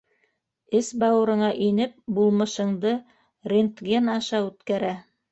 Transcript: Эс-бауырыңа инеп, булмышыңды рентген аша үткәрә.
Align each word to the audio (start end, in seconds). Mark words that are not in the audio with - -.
Эс-бауырыңа 0.77 1.49
инеп, 1.65 1.93
булмышыңды 2.19 2.93
рентген 3.53 4.09
аша 4.15 4.41
үткәрә. 4.47 4.91